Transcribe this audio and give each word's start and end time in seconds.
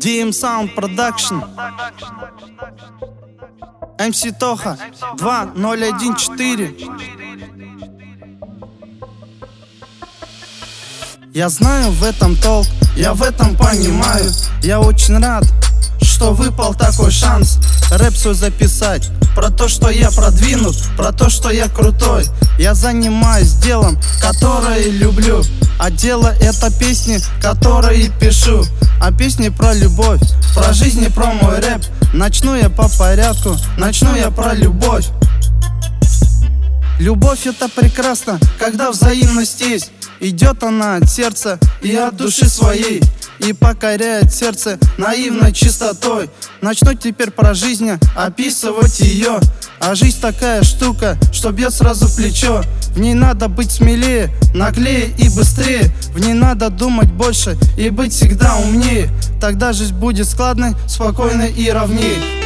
DM 0.00 0.30
Sound 0.30 0.74
Production 0.74 1.42
MC 3.98 4.32
Тоха 4.38 4.78
2014 5.18 6.74
Я 11.34 11.50
знаю 11.50 11.90
в 11.90 12.02
этом 12.02 12.34
толк, 12.34 12.66
я 12.96 13.12
в 13.12 13.22
этом 13.22 13.54
понимаю. 13.56 14.24
Я 14.62 14.80
очень 14.80 15.18
рад, 15.18 15.44
что 16.00 16.32
выпал 16.32 16.74
такой 16.74 17.10
шанс 17.10 17.58
Рэп 17.92 18.14
свой 18.16 18.34
записать 18.34 19.10
Про 19.34 19.50
то, 19.50 19.68
что 19.68 19.90
я 19.90 20.10
продвинут, 20.10 20.76
про 20.96 21.12
то, 21.12 21.30
что 21.30 21.50
я 21.50 21.68
крутой. 21.68 22.26
Я 22.58 22.74
занимаюсь 22.74 23.52
делом, 23.54 23.98
которое 24.20 24.90
люблю. 24.90 25.42
А 25.78 25.90
дело 25.90 26.34
это 26.40 26.70
песни, 26.70 27.18
которые 27.40 28.10
пишу. 28.20 28.64
А 29.00 29.12
песни 29.12 29.48
про 29.48 29.72
любовь, 29.72 30.20
про 30.54 30.72
жизнь 30.72 31.04
и 31.04 31.08
про 31.08 31.26
мой 31.26 31.60
рэп. 31.60 31.82
Начну 32.12 32.54
я 32.54 32.68
по 32.68 32.88
порядку, 32.98 33.56
начну 33.78 34.14
я 34.14 34.30
про 34.30 34.52
любовь. 34.52 35.06
Любовь 36.98 37.46
это 37.46 37.68
прекрасно, 37.68 38.38
когда 38.58 38.90
взаимность 38.90 39.60
есть. 39.62 39.90
Идет 40.20 40.62
она 40.62 40.96
от 40.96 41.08
сердца 41.08 41.58
и 41.80 41.96
от 41.96 42.14
души 42.14 42.46
своей 42.46 43.02
И 43.46 43.52
покоряет 43.52 44.32
сердце 44.32 44.78
наивной 44.98 45.52
чистотой. 45.52 46.28
Начну 46.60 46.94
теперь 46.94 47.30
про 47.30 47.54
жизнь 47.54 47.90
описывать 48.14 49.00
ее 49.00 49.40
А 49.80 49.94
жизнь 49.94 50.20
такая 50.20 50.62
штука, 50.62 51.16
что 51.32 51.50
бьет 51.52 51.72
сразу 51.72 52.06
в 52.06 52.16
плечо. 52.16 52.62
В 52.94 53.00
ней 53.00 53.14
надо 53.14 53.48
быть 53.48 53.70
смелее, 53.70 54.28
наглее 54.54 55.08
и 55.16 55.28
быстрее. 55.30 55.84
В 56.14 56.20
ней 56.20 56.34
надо 56.34 56.68
думать 56.68 57.10
больше 57.10 57.56
и 57.78 57.88
быть 57.88 58.12
всегда 58.12 58.56
умнее. 58.56 59.08
Тогда 59.40 59.72
жизнь 59.72 59.94
будет 59.94 60.28
складной, 60.28 60.74
спокойной 60.86 61.50
и 61.50 61.70
ровнее 61.70 62.39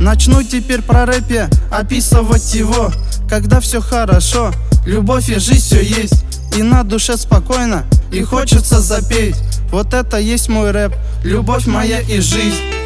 Начну 0.00 0.42
теперь 0.42 0.80
про 0.82 1.04
рэпе 1.04 1.48
описывать 1.70 2.54
его 2.54 2.90
Когда 3.28 3.60
все 3.60 3.80
хорошо, 3.80 4.50
любовь 4.86 5.28
и 5.28 5.38
жизнь 5.38 5.60
все 5.60 5.82
есть 5.82 6.24
И 6.56 6.62
на 6.62 6.82
душе 6.82 7.16
спокойно, 7.16 7.84
и 8.10 8.22
хочется 8.22 8.80
запеть. 8.80 9.36
Вот 9.70 9.94
это 9.94 10.18
есть 10.18 10.48
мой 10.48 10.72
рэп, 10.72 10.94
любовь 11.22 11.66
моя 11.66 12.00
и 12.00 12.20
жизнь 12.20 12.79